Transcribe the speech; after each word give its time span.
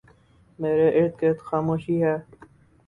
میرے 0.59 0.87
اردگرد 0.97 1.39
خاموشی 1.39 1.95
ہے۔ 2.03 2.15